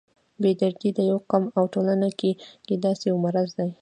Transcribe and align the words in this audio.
بې 0.41 0.51
دردي 0.59 0.89
په 0.97 1.01
یو 1.09 1.17
قوم 1.29 1.43
او 1.57 1.63
ټولنه 1.73 2.09
کې 2.67 2.73
داسې 2.85 3.03
یو 3.09 3.17
مرض 3.25 3.49
دی. 3.57 3.67